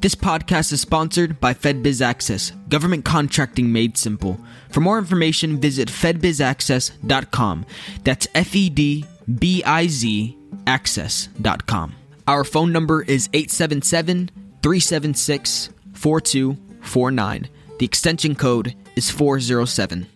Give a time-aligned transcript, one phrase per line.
[0.00, 4.38] This podcast is sponsored by FedBiz Access, government contracting made simple.
[4.70, 7.66] For more information, visit fedbizaccess.com.
[8.04, 9.04] That's F E D
[9.40, 10.38] B I Z
[10.68, 11.96] access.com.
[12.28, 14.30] Our phone number is 877
[14.62, 17.48] 376 4249.
[17.80, 20.06] The extension code is 407.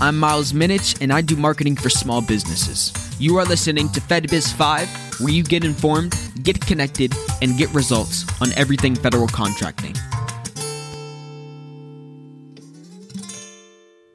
[0.00, 2.92] I'm Miles Minich, and I do marketing for small businesses.
[3.20, 8.24] You are listening to FedBiz 5, where you get informed, get connected, and get results
[8.40, 9.94] on everything federal contracting.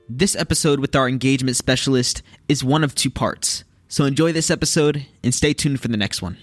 [0.10, 3.64] This episode with our engagement specialist is one of two parts.
[3.88, 6.38] So enjoy this episode and stay tuned for the next one.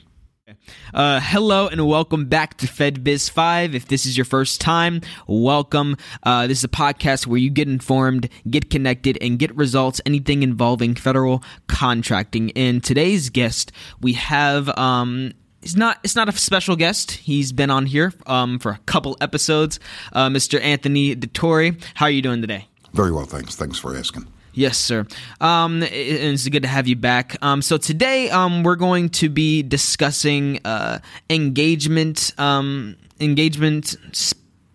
[0.92, 3.74] Uh, hello and welcome back to FedBiz 5.
[3.74, 5.96] If this is your first time, welcome.
[6.22, 10.42] Uh, this is a podcast where you get informed, get connected, and get results, anything
[10.42, 12.50] involving federal contracting.
[12.50, 15.32] In today's guest, we have um,
[15.77, 15.98] not.
[16.05, 17.12] It's not a special guest.
[17.12, 19.80] He's been on here um, for a couple episodes.
[20.12, 20.60] Uh, Mr.
[20.60, 22.69] Anthony Dettori, how are you doing today?
[22.95, 23.56] Very well, thanks.
[23.56, 24.27] Thanks for asking.
[24.53, 25.05] Yes, sir.
[25.41, 27.37] Um, it's good to have you back.
[27.42, 33.97] Um, so today, um, we're going to be discussing uh, engagement, um, engagement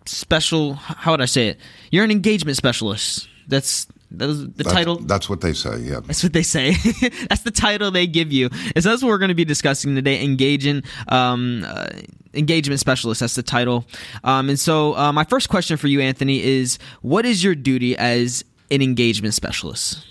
[0.06, 0.74] special.
[0.74, 1.60] How would I say it?
[1.92, 3.30] You're an engagement specialist.
[3.48, 4.98] That's that's the that's, title.
[4.98, 5.80] That's what they say.
[5.80, 6.72] Yeah, that's what they say.
[7.30, 8.50] that's the title they give you.
[8.76, 10.24] And so that's what we're going to be discussing today.
[10.24, 11.90] Engaging, um, uh,
[12.34, 13.22] engagement specialist.
[13.22, 13.86] That's the title.
[14.24, 17.96] Um, and so uh, my first question for you, Anthony, is: What is your duty
[17.98, 20.06] as an engagement specialist?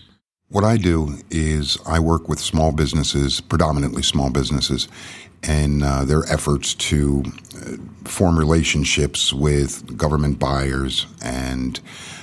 [0.50, 4.88] What I do is I work with small businesses, predominantly small businesses,
[5.42, 7.24] and uh, their efforts to
[8.08, 11.80] form relationships with government buyers and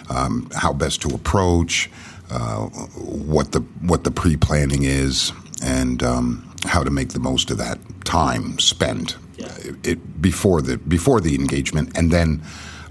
[0.09, 1.89] um, how best to approach,
[2.29, 5.31] uh, what the what the pre planning is,
[5.63, 9.51] and um, how to make the most of that time spent yeah.
[9.83, 12.41] it, before the before the engagement, and then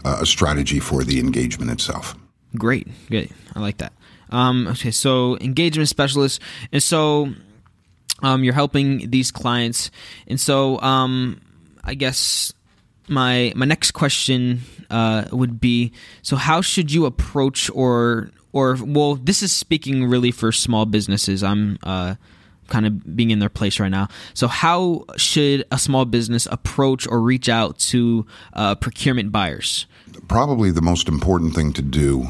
[0.05, 2.15] uh, a strategy for the engagement itself.
[2.57, 3.33] Great, great.
[3.55, 3.93] I like that.
[4.31, 6.41] Um, okay, so engagement specialist,
[6.73, 7.33] and so
[8.23, 9.91] um, you're helping these clients,
[10.27, 11.41] and so um,
[11.83, 12.53] I guess
[13.09, 14.61] my my next question
[14.91, 15.93] uh, would be:
[16.23, 21.43] so how should you approach or or well, this is speaking really for small businesses.
[21.43, 22.15] I'm uh,
[22.69, 24.09] kind of being in their place right now.
[24.33, 29.87] So, how should a small business approach or reach out to uh, procurement buyers?
[30.29, 32.29] Probably the most important thing to do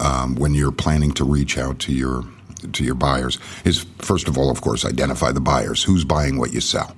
[0.00, 2.24] um, when you're planning to reach out to your
[2.72, 5.84] to your buyers is first of all, of course, identify the buyers.
[5.84, 6.96] Who's buying what you sell?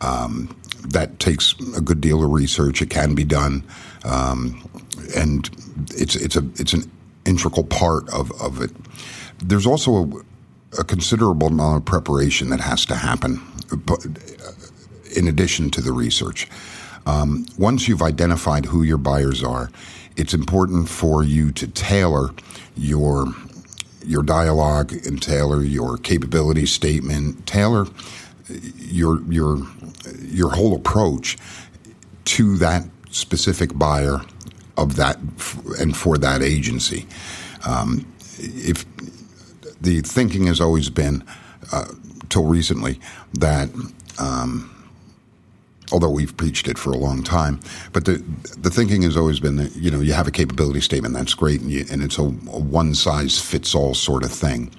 [0.00, 0.56] Um,
[0.92, 2.82] that takes a good deal of research.
[2.82, 3.62] It can be done,
[4.04, 4.68] um,
[5.16, 5.48] and
[5.90, 6.90] it's it's a it's an
[7.24, 8.70] integral part of, of it.
[9.38, 13.42] There's also a, a considerable amount of preparation that has to happen,
[15.16, 16.48] in addition to the research.
[17.06, 19.70] Um, once you've identified who your buyers are,
[20.16, 22.30] it's important for you to tailor
[22.76, 23.26] your
[24.04, 27.86] your dialogue and tailor your capability statement, tailor
[28.48, 29.66] your your
[30.20, 31.36] your whole approach
[32.24, 34.20] to that specific buyer
[34.76, 35.18] of that
[35.78, 37.06] and for that agency.
[37.66, 38.06] Um,
[38.38, 38.84] if
[39.80, 41.24] the thinking has always been,
[41.72, 41.86] uh,
[42.28, 43.00] till recently,
[43.34, 43.70] that
[44.18, 44.70] um,
[45.92, 47.60] although we've preached it for a long time.
[47.92, 48.22] But the
[48.58, 51.60] the thinking has always been that you know you have a capability statement that's great,
[51.60, 54.70] and, you, and it's a, a, one size fits all sort of thing.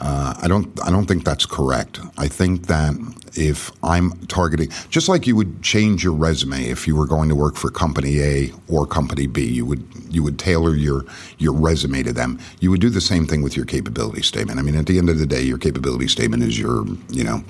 [0.00, 2.00] Uh, I don't I don't think that's correct.
[2.16, 2.94] I think that
[3.34, 7.34] if I'm targeting, just like you would change your resume if you were going to
[7.34, 11.04] work for company A or company B, you would you would tailor your
[11.38, 12.38] your resume to them.
[12.60, 14.58] You would do the same thing with your capability statement.
[14.58, 17.42] I mean, at the end of the day, your capability statement is your you know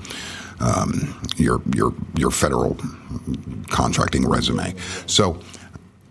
[0.60, 2.76] um, your your your federal
[3.68, 4.74] contracting resume.
[5.06, 5.38] So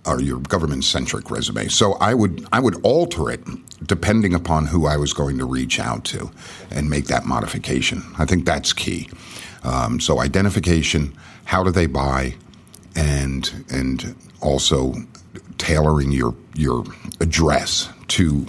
[0.08, 1.68] or your government centric resume.
[1.68, 3.42] So I would I would alter it
[3.86, 6.32] depending upon who I was going to reach out to
[6.72, 8.04] and make that modification.
[8.18, 9.10] I think that's key.
[9.64, 11.14] Um, so identification,
[11.46, 12.36] how do they buy,
[12.96, 14.94] and and also
[15.58, 16.86] tailoring your your
[17.20, 18.46] address to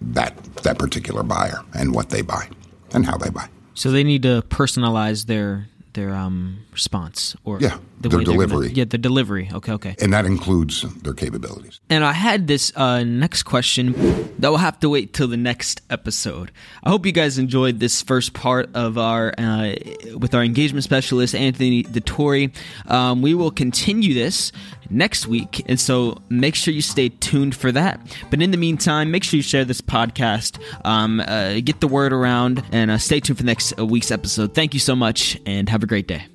[0.00, 2.48] that that particular buyer and what they buy
[2.92, 3.48] and how they buy.
[3.74, 8.68] So they need to personalize their their um, response or yeah, the their delivery.
[8.68, 9.48] Gonna, yeah, the delivery.
[9.52, 9.96] Okay, okay.
[10.00, 11.80] And that includes their capabilities.
[11.88, 13.92] And I had this uh, next question
[14.38, 16.50] that will have to wait till the next episode.
[16.82, 19.74] I hope you guys enjoyed this first part of our uh,
[20.16, 22.54] with our engagement specialist Anthony Dettori.
[22.86, 24.52] Um, we will continue this
[24.90, 28.00] next week, and so make sure you stay tuned for that.
[28.30, 32.12] But in the meantime, make sure you share this podcast, um, uh, get the word
[32.12, 34.54] around, and uh, stay tuned for next uh, week's episode.
[34.54, 36.26] Thank you so much, and have a great day.